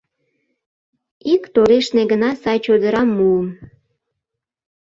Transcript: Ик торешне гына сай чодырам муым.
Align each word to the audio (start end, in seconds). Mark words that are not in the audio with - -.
Ик 1.33 1.43
торешне 1.53 2.03
гына 2.11 2.29
сай 2.41 2.57
чодырам 2.65 3.09
муым. 3.17 3.47